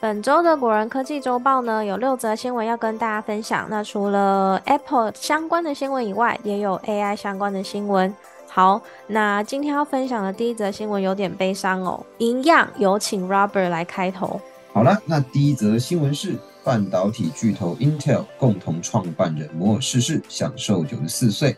[0.00, 3.66] 本周的果仁科技周报呢，有六则新闻要跟大家分享。
[3.68, 8.14] 那除了 Apple 相关的新闻以外，也有 AI 相关的新闻。
[8.48, 14.40] 好，那今天要分享的第一则新闻有点悲伤哦，一样有请 Robert 来开头。
[14.72, 21.54] 好了，那第一则新闻是半导体巨头 Intel 共同创办人摩尔逝世，享受九十四岁。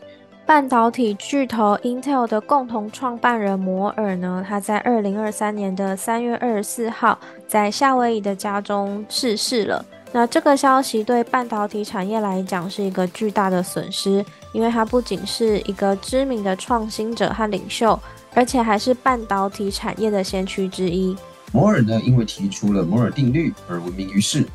[0.53, 7.17] 半导体巨头 Intel 的共同创办人摩尔呢，他在二零二三年的三月二十四号，
[7.47, 9.83] 在夏威夷的家中逝世了。
[10.11, 17.99] 那这个消息对半导体产业来讲是一个巨大的损失，因为他不仅是一个知名的创新者和领袖，
[18.35, 21.17] 而且还是半导体产业的先驱之一。
[21.51, 24.45] 摩尔呢，因为提出了摩尔定律而闻名于世。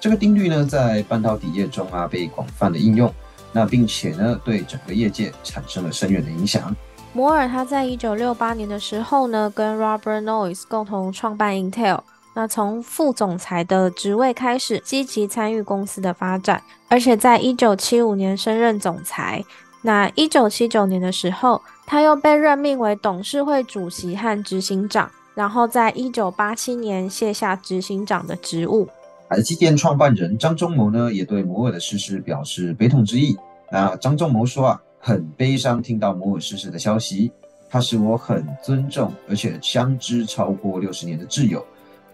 [0.00, 3.08] 这个定律呢，在半导体业中啊，被广泛的应用。
[3.54, 6.74] 那并且呢，对整个业界产生了深远的影响。
[7.12, 12.00] 摩尔他在一九六八年的时候呢，跟 Robert Noyce 共同创办 Intel。
[12.34, 19.44] 那从副总裁的职位开始，积极参与公司的发展，而且在一九七五年升任总裁。
[19.82, 25.08] 那一九七九年的时候，他又被任命为董事会主席和执行长。
[25.34, 28.88] 然后在一九八七年卸下执行长的职务。
[29.28, 33.36] 台积电创办人张忠谋呢，也对摩尔的逝世表示悲痛之意。
[33.70, 37.32] 那张忠谋说啊，很悲伤听到摩尔逝世的消息。
[37.68, 41.66] 他是我很尊重，而且相知超过六十年的挚友。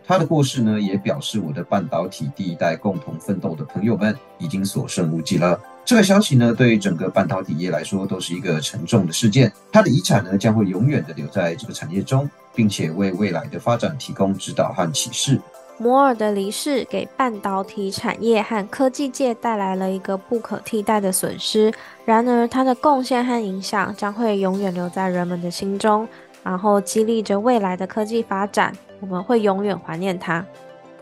[0.06, 5.60] 他的故事呢，也表示我的半导体第一代共同奋斗的朋友们已经所剩无几了。
[5.84, 9.52] 这个消息呢，对于整个半导体业来说都是一个沉重的事件。
[9.70, 15.38] 他的遗产呢，将会永远的留在这个产业中，并且为未来的发展提供指导和启示。
[15.82, 21.72] 摩尔的离世给半导体产业和科技界带来了一个不可替代的损失。
[22.04, 26.06] 然而，他的贡献和影响将会永远留在人们的心中，
[26.44, 28.76] 然后激励着未来的科技发展。
[29.00, 30.44] 我们会永远怀念他。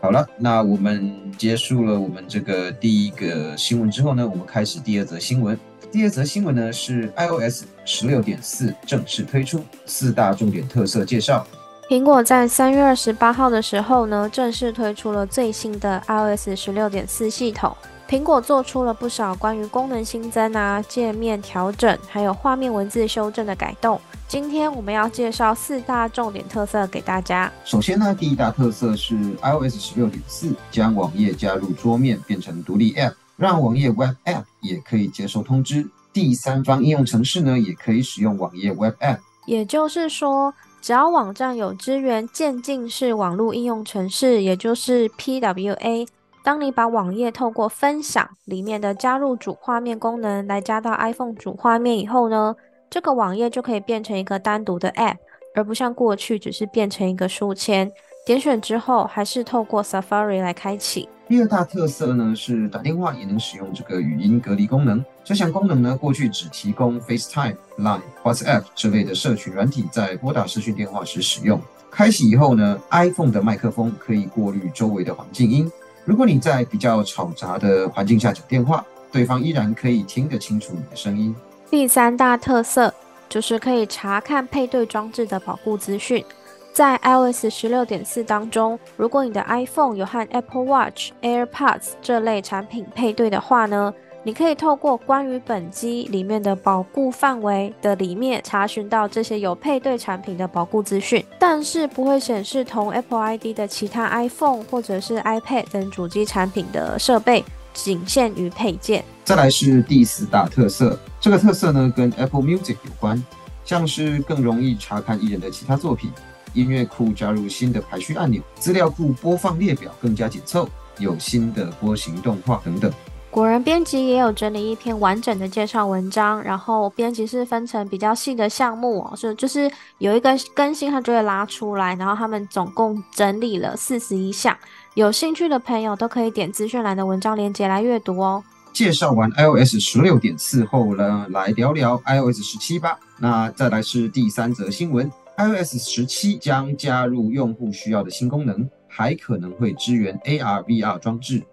[0.01, 5.59] 好了，那我们结束了我们这个第一个新闻之后呢，我们开始第二则新闻。
[5.91, 11.45] 第二则新闻呢是 iOS 十六点四正式推出，四大重点特色介绍。
[11.89, 17.75] 苹果在三月二十八号的时候呢，正式推出了最新的 iOS 十六点四系统。
[18.07, 23.99] 苹果做出了不少关于功能新增啊、界面调整，还有画面文字修正的改动。
[24.27, 27.51] 今天我们要介绍四大重点特色给大家。
[27.65, 35.87] 首先呢，第一大特色是 iOS 十六点四将网页加入桌面变成独立 App，让网页 Web App 也可以接收通知。
[36.13, 39.17] 第三方应用程式呢，也可以使用网页 Web App。
[39.47, 40.53] 也就是说。
[40.81, 46.07] 只要网站有支援渐进式网络应用程式，也就是 PWA，
[46.43, 52.55] 当你把网页透过分享里面的加入主画面功能来加到 iPhone 主画面以后呢，
[52.89, 55.17] 这个网页就可以变成一个单独的 App，
[55.53, 57.91] 而不像过去只是变成一个书签。
[58.25, 61.09] 点选之后还是透过 Safari 来开启。
[61.27, 65.03] 第二大特色呢是打电话也能使用这个语音隔离功能。
[65.29, 71.61] 这项功能呢过去只提供 FaceTime、Line、WhatsApp 之类的社群软体在拨打视讯电话时使用。
[71.91, 75.71] 开启以后呢，iPhone 的麦克风可以过滤周围的环境音。
[76.03, 81.35] 如果你在比较吵杂的环境下讲电话，对方依然可以听得清楚你的声音。
[81.69, 82.91] 第三大特色
[83.29, 86.25] 就是可以查看配对装置的保护资讯。
[86.73, 93.93] 在 iOS 十六点四当中，如果你的 iPhone 有和 Apple Watch、AirPods 这类产品配对的话呢，
[94.29, 109.03] 你可以透过关于本机里面的保护范围的里面查询到这些有配对产品的保护资讯，但是不会显示同 Apple ID 的其他 iPhone 或者是 iPad 等主机产品的设备，仅限于配件。
[109.23, 113.19] 再来是第四大特色，这个特色呢跟 Apple Music 有关，
[113.65, 116.11] 像是更容易查看艺人的其他作品。
[116.53, 120.69] 音乐库加入新的排序按钮，资料库播放列表更加紧凑，
[120.99, 122.93] 有新的波形动画等等。
[123.31, 134.57] 果然，编辑也有整理一篇完整的介绍文章，然后编辑是分成比较细的项目哦，是就是有一个更新，它就会拉出来，然后他们总共整理了四十一项，
[134.95, 138.43] 有兴趣的朋友都可以点资讯栏的文章链接来阅读哦。
[138.73, 142.99] 介绍完 iOS 十六点四后呢，来聊聊 iOS 十七吧。
[143.19, 145.09] 那再来是第三则新闻。
[145.37, 151.43] iOS 十七将加入用户需要的新功能，还可能会支援 AR/VR 装置。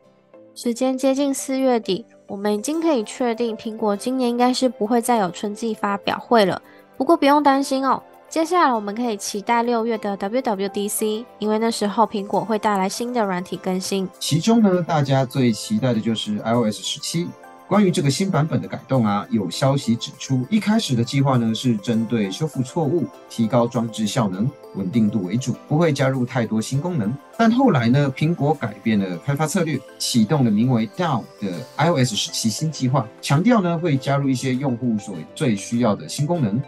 [0.56, 6.62] 时间接近四月底，我们已经可以确定苹果今年应该是不会再有春季发表会了。
[6.97, 8.03] 不过不用担心哦。
[8.26, 14.08] 接下来我们可以期待六月的 WWDC，因为那时候苹果会带来新的软体更新。
[14.19, 17.29] 其中呢，大家最期待的就是 iOS 十七。
[17.69, 27.13] 关于这个新版本的改动啊，有消息指出，一开始的计划呢是针对修复错误、提高装置效能、稳定度为主，不会加入太多新功能。
[27.37, 36.62] 但后来呢，苹果改变了开发策略，启动了名为 Down 的 iOS 十七新计划，强调呢会加入一些用户所最需要的新功能。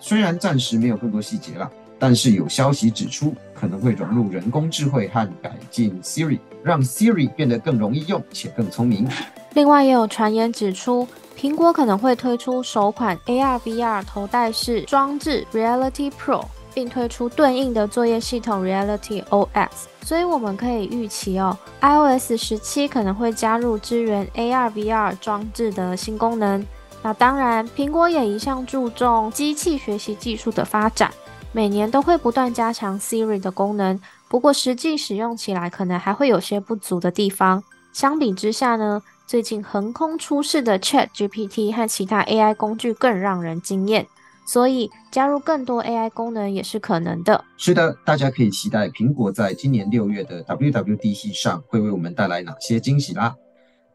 [0.00, 9.08] 虽然暂时没有更多细节了，但是有消息指出可能会融入人工智慧和改进 Siri，让 Siri 变得更容易用且更聪明。
[9.54, 11.06] 另外也有传言指出，
[11.38, 19.68] 苹果可能会推出首款 AR/VR 头戴式装置 Reality Pro，并推出对应的作业系统 Reality OS。
[20.02, 26.66] 所以我们可以预期哦，iOS 十七可能会加入支援 AR/VR 装置的新功能。
[27.00, 31.12] 那当然，苹果也一向注重机器学习技术的发展，
[31.52, 34.00] 每年都会不断加强 Siri 的功能。
[34.28, 37.62] 不过实际使用起来可能还会有些不足的地方。
[37.92, 44.06] 相比之下呢，最近横空出世的 Chat GPT 和其他 AI 工具更让人惊艳，
[44.46, 47.42] 所以加入更多 AI 功能也是可能的。
[47.56, 53.34] 是的，大家可以期待苹果在今年六月的 WWDC 上会为我们带来哪些惊喜啦。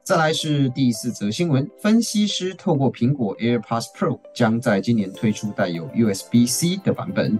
[0.03, 7.39] 再来是第四则新闻，分析师透过苹果 AirPods Pro 将在今年推出带有 USB-C 的版本。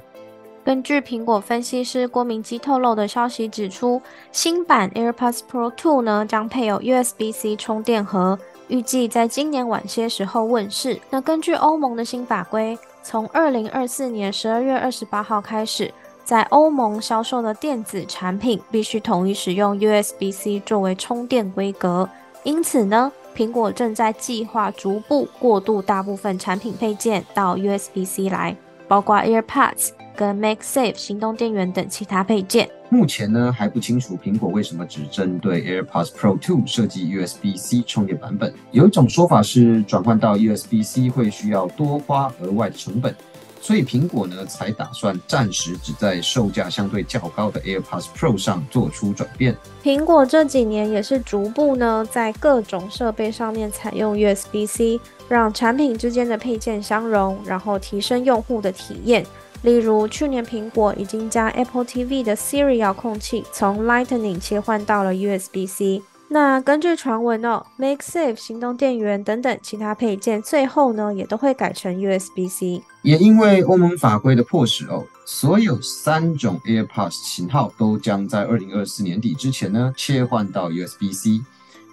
[0.69, 3.99] 根据苹果分析师郭明基透露的消息指出，
[4.31, 8.37] 新版 AirPods Pro 2呢将配有 USB-C 充电盒，
[8.67, 10.99] 预计在今年晚些时候问世。
[11.09, 15.91] 那根据欧盟的新法规，从二零二四年十二月二十八号开始，
[16.23, 22.07] 在欧盟销售的电子产品必须统一使用 USB-C 作为充电规格。
[22.43, 28.55] 因此呢，苹果正在计划逐步过渡大部分产品配件到 USB-C 来，
[28.87, 29.89] 包括 AirPods
[30.19, 32.69] 跟 MagSafe 行动电源等其他配件。
[32.89, 38.53] 目前呢还不清楚苹果为什么只针对 AirPods Pro 2设计 USB-C 充电版本。
[38.71, 43.15] 有一种说法是转换到 USB-C 会需要多花额外的成本。
[43.61, 49.55] 所以苹果呢，才打算暂时只在售价相对较高的 AirPods Pro 上做出转变。
[49.83, 54.99] 苹果这几年也是逐步呢，在各种设备上面采用 USB-C，
[55.29, 59.25] 让产品之间的配件相容，然后提升用户的体验。
[59.61, 66.01] 例如，去年苹果已经将 Apple TV 的 Siri 遥控器从 Lightning 切换到了 USB-C。
[66.29, 72.83] 那根据传闻哦，Make Safe 行动电源等等其他配件，最后呢也都会改成 USB-C。
[73.01, 81.41] 也因为欧盟法规的迫使哦，所有三种 AirPods 型号都将在二零二四年底之前呢切换到 USB-C。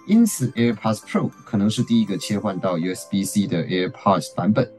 [0.05, 4.71] 因此，AirPods Pro 可能是第一个切换到 USB-C 的 AirPods 版本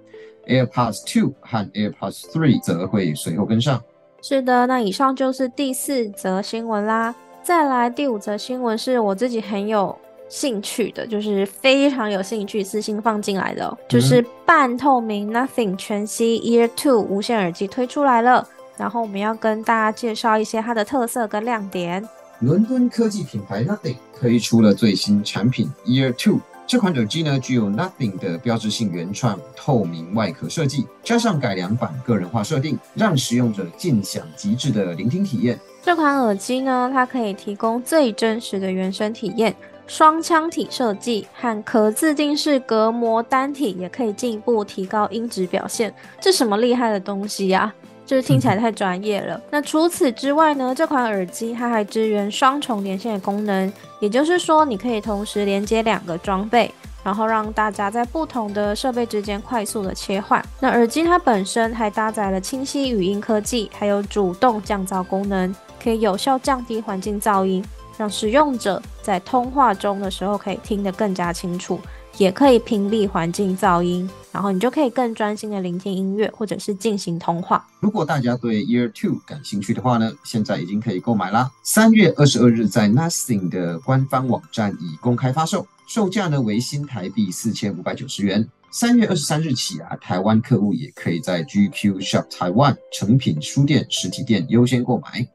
[0.49, 3.81] ，AirPods Two 和 AirPods Three 则会随后跟上。
[4.21, 7.15] 是的，那以上就是第四则新闻啦。
[7.41, 9.97] 再来第五则新闻是我自己很有
[10.29, 18.47] 兴趣的，就是非常有兴趣私信放进来的，就是半透明 Nothing 全息 Ear Two 无线耳机推出来了。
[18.77, 22.07] 然后我们要跟大家介绍一些它的特色跟亮点。
[22.41, 35.59] 伦敦科技品牌 Nothing 推出了最新产品 Ear Two，这款耳机呢具有 Nothing 的标志性原创透明外壳设计，加上改良版个人化设定，让使用者尽享极致的聆听体验。
[35.83, 45.95] 这款耳机呢，它可以提供最真实的原声体验，双腔体设计和可自定式隔膜单体也可以进一步提高音质表现。
[46.21, 47.75] 这什么厉害的东西呀？
[48.09, 49.41] 就是听起来太专业了。
[49.51, 56.73] 那除此之外呢，这款耳机它还支援双重连线的功能，也就是说你可以同时连接两个装备。
[57.05, 60.45] 然后让大家在不同的设备之间快速的切换。
[60.61, 67.65] 那耳机它本身还搭载了清晰语音科技，还有主动降噪功能，可以有效降低环境噪音，
[67.97, 71.81] 让使用者在通话中的时候可以听得更加清楚，
[72.19, 77.67] 也可以屏蔽环境噪音，然后你就可以更专心的聆听音乐或者是进行通话。
[77.81, 81.51] 如果大家对 Year Two 感兴趣的话呢，现在已经可以购买啦。
[81.63, 85.67] 三月二十二日在 Nothing 的官方网站已公开发售。
[85.87, 88.47] 售价呢为新台币四千五百九十元。
[88.71, 95.27] 三月二十三日起啊，台湾客户也可以在 GQ Shop Taiwan 成品书店实体店优先购买。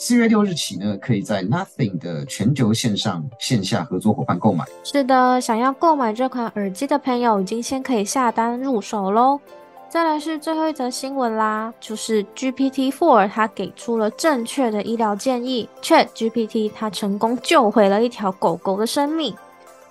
[0.00, 4.64] 四月六日起呢，可以在 Nothing 的全球线上线下合作伙伴购买。
[4.84, 9.40] 是的，想要购买这款耳机的朋友，已经先可以下单入手喽。
[9.88, 19.34] 再来是最后一则新闻啦，就是 GPT Four 它给出了正确的医疗建议，Chat GPT 它成功救回了一条狗狗的生命。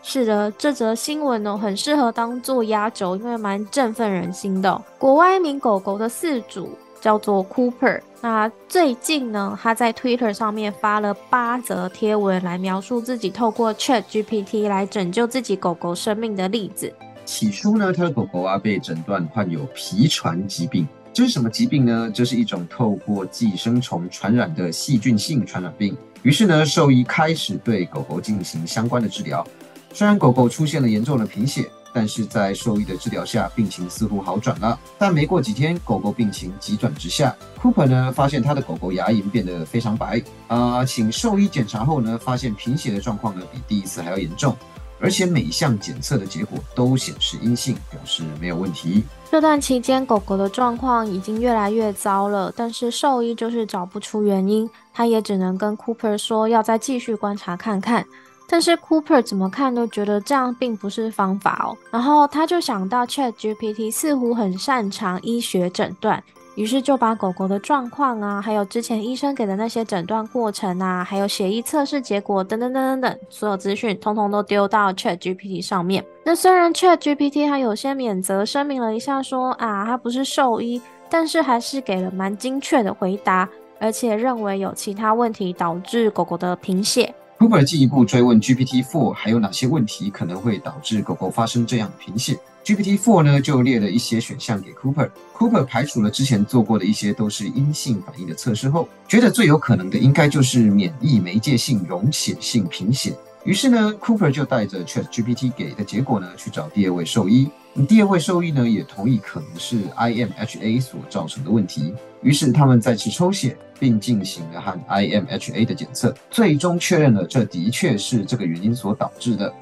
[0.02, 4.82] 是的，这则新闻呢很适合当做压轴，因为蛮振奋人心的。
[4.98, 6.70] 国外一名狗狗的饲主
[7.02, 16.92] 叫做 Cooper，那最近呢他在 Twitter 上面发了八则贴文来描述自己透过 Chat GPT 来拯救自己狗狗生命的例子。
[17.26, 22.10] 起初呢，他的狗狗啊被诊断患有皮传疾病，这是什么疾病呢？
[22.14, 25.96] 这是一种透过寄生虫传染的细菌性传染病。
[26.24, 29.46] 于是呢，兽医开始对狗狗进行相关的治疗。
[29.94, 34.80] 虽然狗狗出现了严重的贫血，但是在兽医的治疗下，病情似乎好转了。
[35.00, 37.36] 但没过几天，狗狗病情急转直下。
[37.60, 44.56] Cooper 呢发现他的狗狗牙龈变得非常白，啊，请兽医检查后呢，发现贫血的状况呢比第一次还要严重。
[45.00, 49.04] 而且每项检测的结果都显示阴性，表示没有问题。
[49.32, 58.06] 这段期间，狗狗的状况已经越来越糟了，但是兽医就是找不出原因，他也只能跟 Cooper 说要再继续观察看看。
[58.50, 61.78] 但是 Cooper 怎么看都觉得这样并不是方法哦。
[61.92, 66.24] 然后他就想到 Chat GPT 似乎很擅长医学诊断。
[66.56, 76.04] 于是就把狗狗的状况啊，还有之前医生给的那些诊断过程啊，还有血液测试结果等等等等等，所有资讯通通都丢到 Chat GPT 上面。
[76.24, 83.48] 那虽然 Chat GPT 它有些免责声明了一下，说啊，它不是兽医，但是还是给了蛮精确的回答，
[83.80, 87.14] 而且认为有其他问题导致狗狗的贫血。
[87.38, 92.36] Cooper 进一步追问 GPT-4 还有哪些问题可能会导致狗狗发生这样的贫血。
[92.66, 95.08] GPT-4 呢就列了一些选项给 Cooper。
[95.38, 103.16] Cooper 排除了之前做过的一些都是阴性反应的测试后，觉得最有可能的应该就是免疫媒介性溶血性贫血。
[103.48, 107.50] 于是呢，Cooper 就带着 ChatGPT 给的结果呢去找第二位兽医。
[107.88, 111.94] 第二位兽医呢也同意可能是 IMHA 所造成的问题。
[112.22, 113.58] 于是他们再次抽血。
[113.80, 119.54] 并进行了和 IMHA 的检测，最终确认了这的确是这个原因所导致的。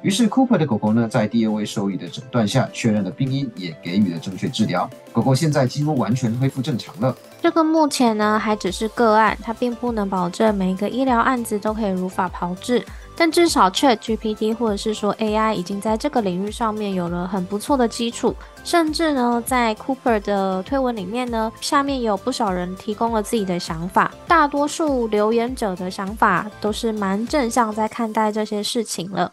[0.00, 4.88] 于是 Cooper 的狗狗呢，在第二位兽医的诊断下，确认了病因，也给予了正确治疗。
[5.12, 7.14] 狗狗现在几乎完全恢复正常了。
[7.42, 12.82] 这个目前呢还只是个案，它并不能保证每一个医疗案子都可以如法炮制。
[13.20, 18.32] 但至少 Chat GPT 或者是说 AI 已经在这个领域上面有了很不错的基础，
[18.62, 29.32] 甚至呢，在 Cooper 的推文里面呢，下面有不少人提供了自己的想法，大多数留言者的想法都是蛮正向在看待这些事情了。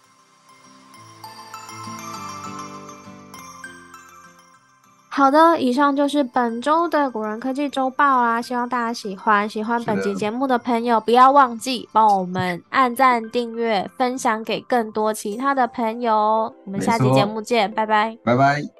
[5.15, 9.47] 好的，以上就是本周的古人科技周报啦，希望大家喜欢。
[9.47, 16.53] 喜欢本集节目的朋友，不要忘记帮我们按赞、订阅、分享给更多其他的朋友。
[16.65, 18.74] 我们下期节目见，拜拜，拜拜。